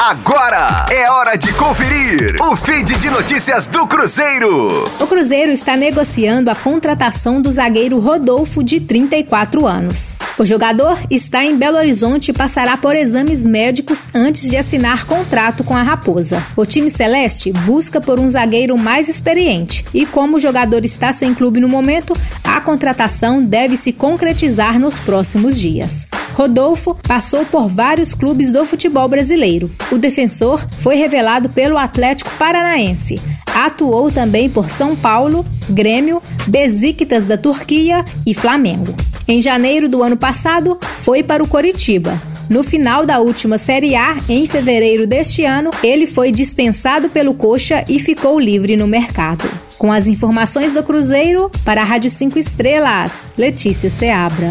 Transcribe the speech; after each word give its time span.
Agora 0.00 0.86
é 0.92 1.10
hora 1.10 1.36
de 1.36 1.52
conferir 1.54 2.36
o 2.40 2.54
feed 2.54 2.96
de 2.98 3.10
notícias 3.10 3.66
do 3.66 3.84
Cruzeiro. 3.84 4.84
O 5.00 5.06
Cruzeiro 5.08 5.50
está 5.50 5.76
negociando 5.76 6.52
a 6.52 6.54
contratação 6.54 7.42
do 7.42 7.50
zagueiro 7.50 7.98
Rodolfo, 7.98 8.62
de 8.62 8.78
34 8.78 9.66
anos. 9.66 10.16
O 10.38 10.44
jogador 10.46 10.96
está 11.10 11.44
em 11.44 11.56
Belo 11.56 11.78
Horizonte 11.78 12.28
e 12.28 12.32
passará 12.32 12.76
por 12.76 12.94
exames 12.94 13.44
médicos 13.44 14.08
antes 14.14 14.48
de 14.48 14.56
assinar 14.56 15.04
contrato 15.04 15.64
com 15.64 15.76
a 15.76 15.82
Raposa. 15.82 16.46
O 16.54 16.64
time 16.64 16.88
celeste 16.88 17.50
busca 17.50 18.00
por 18.00 18.20
um 18.20 18.30
zagueiro 18.30 18.78
mais 18.78 19.08
experiente 19.08 19.84
e, 19.92 20.06
como 20.06 20.36
o 20.36 20.40
jogador 20.40 20.84
está 20.84 21.12
sem 21.12 21.34
clube 21.34 21.58
no 21.58 21.68
momento, 21.68 22.16
a 22.44 22.60
contratação 22.60 23.42
deve 23.42 23.76
se 23.76 23.92
concretizar 23.92 24.78
nos 24.78 25.00
próximos 25.00 25.58
dias. 25.58 26.06
Rodolfo 26.38 26.96
passou 27.02 27.44
por 27.44 27.66
vários 27.66 28.14
clubes 28.14 28.52
do 28.52 28.64
futebol 28.64 29.08
brasileiro. 29.08 29.68
O 29.90 29.98
defensor 29.98 30.64
foi 30.78 30.94
revelado 30.94 31.48
pelo 31.48 31.76
Atlético 31.76 32.30
Paranaense. 32.38 33.20
Atuou 33.52 34.08
também 34.08 34.48
por 34.48 34.70
São 34.70 34.94
Paulo, 34.94 35.44
Grêmio, 35.68 36.22
Besiktas 36.46 37.26
da 37.26 37.36
Turquia 37.36 38.04
e 38.24 38.34
Flamengo. 38.34 38.94
Em 39.26 39.40
janeiro 39.40 39.88
do 39.88 40.00
ano 40.00 40.16
passado, 40.16 40.78
foi 40.80 41.24
para 41.24 41.42
o 41.42 41.48
Coritiba. 41.48 42.22
No 42.48 42.62
final 42.62 43.04
da 43.04 43.18
última 43.18 43.58
Série 43.58 43.96
A, 43.96 44.16
em 44.28 44.46
fevereiro 44.46 45.08
deste 45.08 45.44
ano, 45.44 45.72
ele 45.82 46.06
foi 46.06 46.30
dispensado 46.30 47.08
pelo 47.08 47.34
Coxa 47.34 47.84
e 47.88 47.98
ficou 47.98 48.38
livre 48.38 48.76
no 48.76 48.86
mercado. 48.86 49.44
Com 49.76 49.92
as 49.92 50.06
informações 50.06 50.72
do 50.72 50.84
Cruzeiro, 50.84 51.50
para 51.64 51.82
a 51.82 51.84
Rádio 51.84 52.10
5 52.10 52.38
Estrelas, 52.38 53.32
Letícia 53.36 53.90
Seabra. 53.90 54.50